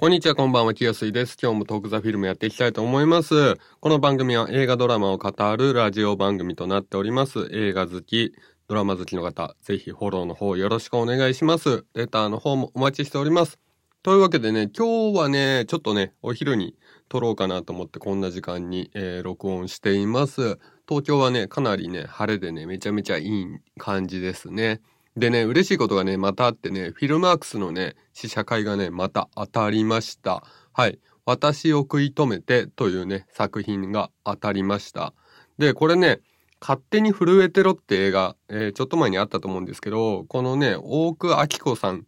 [0.00, 1.36] こんにちは、こんばんは、きやすいです。
[1.42, 3.56] 今日もトークザフィルムやっていきたいと思います。
[3.80, 7.48] この番組は映画ドラマを語るラジオ番組となっております。
[7.50, 8.32] 映画好き、
[8.68, 11.84] ドラマ好きの方、ぜひフォローの方よろしくお願いします。
[11.94, 13.58] レターの方もお待ちしております。
[14.04, 16.76] というわけでね、今日はね、ちょっとね、お昼に
[17.08, 20.60] 撮ろうかなと思ってこんな時間に、えー録音しています。
[20.88, 23.46] 東京はね、かなりね、晴れでね、めちゃめちゃいい
[23.78, 24.80] 感じですね。
[25.18, 30.44] でね、嬉しいことがね、またあってね、フィルマークスのね、試写会がね、また当たりました。
[30.72, 30.98] はい。
[31.26, 35.12] 私を食い止めてというね、作品が当たりました。
[35.58, 36.20] で、これね、
[36.60, 42.06] 勝手に震えてろって映画、えーちょっと前にあったと思うんですけど、このね、大久明子さん、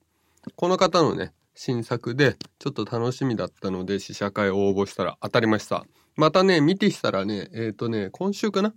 [0.56, 5.84] この方のね、新作で、ちょっと楽しみだったので、試写会応募したら当たりました。
[6.16, 8.72] またね、見てしたらね、えっ、とね、今週かな？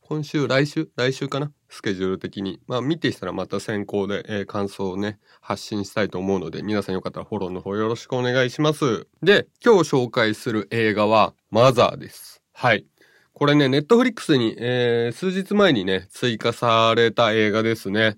[0.00, 0.88] 今週、来週？
[0.96, 1.52] 来週かな？
[1.68, 2.60] スケジュール的に。
[2.66, 9.06] まあ見てしたらまた先行で、えー感想をね、発信したいと思うので、皆さんよかったらフォローの方よろしくお願いします。
[9.22, 12.42] で、今日紹介する映画は、マザーです。
[12.52, 12.86] はい。
[13.32, 18.16] これね、ネットフリックスに、えー数日前にね、追加された映画ですね。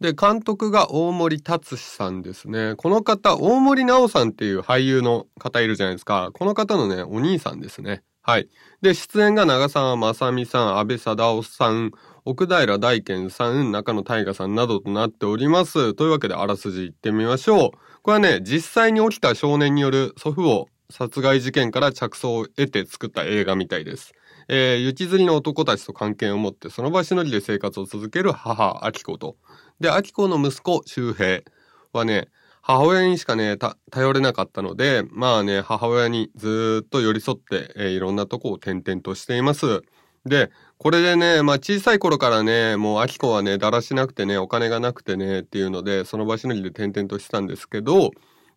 [0.00, 2.74] で、監督が大森達志さんですね。
[2.76, 6.30] この方、大森直さんっていう俳優の方いるじゃないですか。
[6.32, 8.02] この方のね、お兄さんですね。
[8.20, 8.48] はい。
[8.82, 11.92] で、出演が長澤まさみさん、安倍貞夫さん、
[12.24, 15.92] 奥平大賢さん、中野大河さんなどとなっております。
[15.94, 17.70] というわけで、あらすじ行ってみましょう。
[18.02, 24.12] これはね、実際に起きた少年による祖父母殺害事件から着想を得て作った映画みたいです。
[24.46, 29.34] えー、雪吊りの男たちと関係を持って、その場しのぎで生活を続ける母、明子と、
[29.80, 31.40] で、明子の息子、周平
[31.92, 32.28] はね、
[32.60, 33.56] 母親にしかね、
[33.90, 39.82] 頼れなかったので、まあね、母親にずっと寄り添って、えーいろんなとこを転々としています。
[40.24, 48.10] で、これでね、まあ小さい頃からね、もう明子はね、だらしなくてね、お金がなくてね、っていうので、その場しのぎで転々としてたんですけど、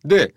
[0.04, 0.34] で、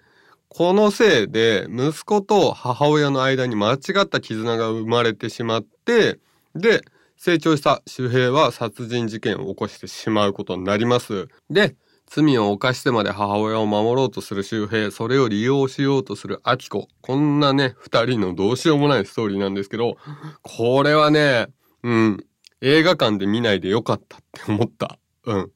[0.49, 6.19] このせいで、息子と母親の間に間違った絆が生まれてしまって、
[6.55, 6.81] で、
[7.17, 11.27] 成長した周平は殺人事件を起こしてしまうことになります。
[11.49, 11.75] で、
[12.09, 16.87] 罪を犯してまで母親を守ろうとする周平、それを利用しようとする明子。
[17.01, 19.95] こんなね、二人のどうしようもないストーリーなんですけど、
[20.41, 21.47] これはね、
[21.83, 22.25] うん、
[22.61, 24.97] 映画館で見ないでよかったって思った。
[25.25, 25.51] うん。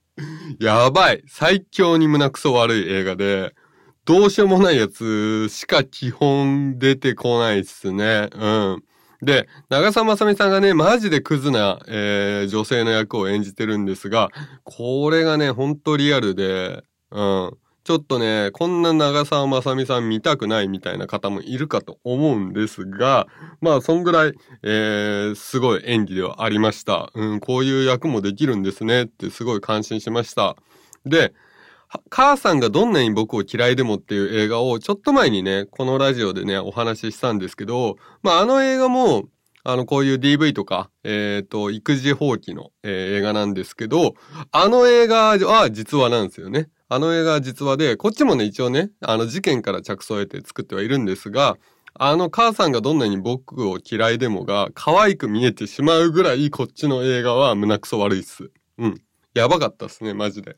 [0.60, 1.24] やばい。
[1.28, 3.56] 最強に胸くそ悪い映画で、
[4.06, 8.30] どうしようもないやつしか基本出てこないっすね。
[8.32, 8.84] うん。
[9.24, 14.30] で、長澤まさみさんがね、マジでクズな、えー女性の役を演じてるんですが、
[14.64, 17.58] これがね、ほんとリアルで、うん。
[17.84, 23.28] ちょっとね、こんな長澤まさみさん見たくないみたいな方もいるかと思うんですが、
[23.60, 27.12] まあ、そんぐらい、えー、すごい演技ではありました。
[27.14, 30.56] うん、こういう役もできるんですねってすごい感心しました。
[31.06, 31.34] で、
[32.10, 39.26] 母さんがどんなに僕を嫌いでもっていう映画をちょっと前にね、このラジオでね、お話ししたんですけど、まああの映画も、
[39.66, 44.16] あの、こういう DV とか、えっ、と、育児放棄の、えー映画なんですけど、
[44.52, 46.70] あの映画は実話なんですよね。
[46.90, 51.58] あの映画は実話で、こっちもね、一応ね、あの事件から着想を得て作ってはいるんですが、
[51.96, 58.50] あの母さんがどんなに僕を嫌いでもが可愛く見えてしまうぐらいこっちの映画は胸くそ悪いっす。
[58.80, 59.02] うん。
[59.34, 60.58] やばかったっすね、マジで。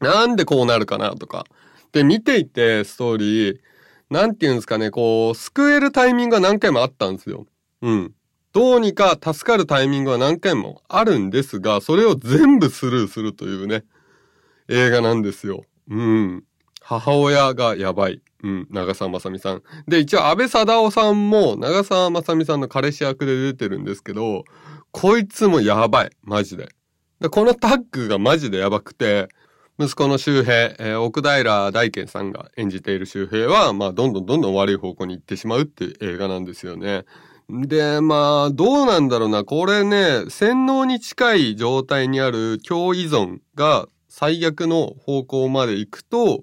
[0.00, 1.46] なんでこうなるかなとか。
[1.92, 3.58] で、見ていて、ストーリー、
[4.10, 7.46] なんて言うんですかね、こう、救えるタイミングが何回もあったんですよ。
[7.82, 8.12] うん。
[8.52, 13.84] どうにか助かるタイミングは何回もあるんですが、それを全部スルーするというね、
[14.68, 15.64] 映画なんですよ。
[15.90, 16.44] うん。
[16.80, 18.22] 母親がやばい。
[18.42, 18.66] うん。
[18.70, 19.62] 長澤まさみさん。
[19.88, 24.44] で、一応安倍貞夫さんも長澤まさみさんの彼氏役で出てるんですけど、
[24.90, 26.10] こいつもやばい。
[26.22, 26.68] マジで。
[27.20, 29.28] でこのタッグがマジでやばくて、
[29.78, 37.04] 息子の周平、えー奥平大賢さんが演じている周平は、まあ、どんどんどんどん悪い方向に行ってしまうっていう映画なんですよね。
[37.50, 39.44] で、まあ、どうなんだろうな。
[39.44, 46.42] これね、洗脳に近い状態にある強依存が最悪の方向まで行くと、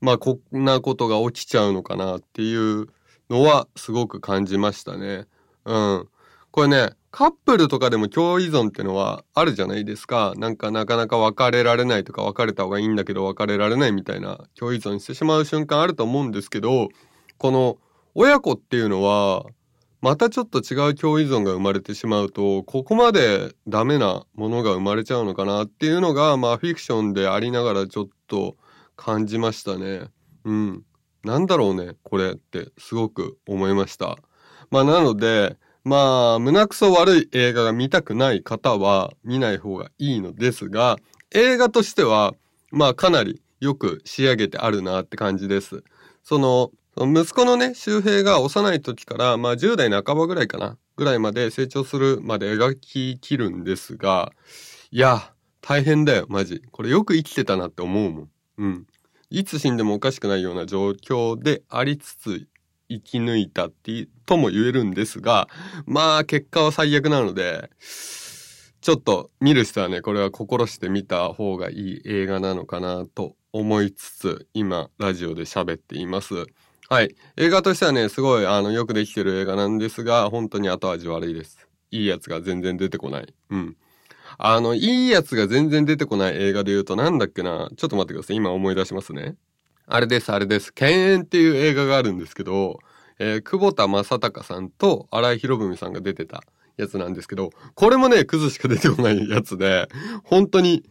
[0.00, 2.86] まあ、こんなことが起きちゃうのかなっていう
[3.28, 5.26] のはすごく感じましたね。
[5.64, 6.08] うん。
[6.52, 10.32] これね、カップルとかでも共依存ってのはあるじゃないですか。
[10.38, 16.88] なんかなかなか別れられないとか別れた方がいいんだけど別れられないみたいな共依存してしまう瞬間あると思うんですけど、
[17.36, 17.76] この
[18.14, 19.44] 親子っていうのは、
[20.00, 28.56] またちょっと違う共依存が生まれてしまうと、ここまでダメなものが生まれちゃうのかなっていうのが、まあフィクションでありながらちょっと
[28.96, 30.08] 感じましたね。
[30.44, 30.82] うん。
[31.24, 34.16] なんだろうね、これってすごく思いました。
[34.70, 40.98] まあなので、まあ、胸くそ悪い映画が見たくない方は見ない方がいいのですが、
[41.32, 42.34] 映画としては、
[42.70, 45.82] まあかなりよく仕上げてあるなって感じです。
[46.22, 54.32] その、息子のね、周平が幼い時から、まあ10代半ばぐらいかな、ぐらいまで成長するまで描き切るんですが、
[54.92, 55.32] いや、
[55.62, 56.62] 大変だよ、マジ。
[56.70, 58.28] これよく生きてたなって思うもん。
[58.58, 58.86] うん。
[59.30, 62.46] いつ死んでもおかしくないような状況でありつつ
[62.94, 65.48] 生き抜いたってとも言えるんですが、
[65.86, 67.70] まあ結果は最悪なので、
[68.80, 76.46] ちょっと見る人はね、これは心して見た方がいい映画なのかなと思いつつ、今ラジオで喋っています。
[76.88, 77.14] はい。
[77.36, 81.68] 映画としてはね、すごいあのよくできてる映画なんですが、本当に後味悪いです。
[81.90, 83.34] いいやつが全然出てこない。
[83.50, 83.76] うん。
[84.38, 87.70] あの、いいやつが全然出てこない映画で言うとなんだっけな。
[87.76, 88.36] ちょっと待ってください。
[88.36, 89.36] 今思い出しますね。
[89.94, 90.72] あれです、あれです。
[90.72, 92.78] 犬猿っていう映画があるんですけど、
[93.18, 96.44] えー、久保田正孝さんと荒井博文さんが出てた
[96.78, 99.88] やつなんですけど、これもね、クズしか出てこないやつで、
[100.24, 100.82] 本当に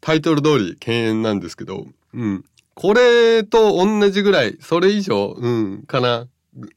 [0.00, 1.84] タイトル通り犬猿なんですけど、
[2.14, 2.42] うん。
[2.72, 6.26] これと同じぐらい、それ以上、うん、かな、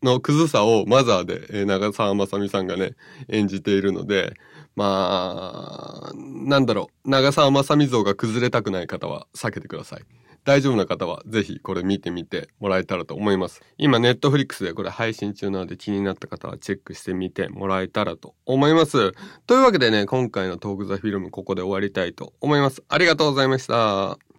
[0.04, 2.96] のクズさをマザーで、えー、長澤まさみさんがね、
[3.30, 4.34] 演じているので、
[4.76, 10.02] まあ、なんだろう、長澤まさみ像が崩れたくない方は避けてください。
[10.44, 13.62] 大丈夫な方はぜひこれ見てみてもらえたらと思います。
[13.78, 19.14] 今、ネットフリックスでこれ配信中なので気になった方はチェックしてみてもらえたらと思います。
[19.46, 22.84] というわけでね、今回のトークザフィルムここで終わりたいと思います。
[22.90, 24.31] ありがとうございました。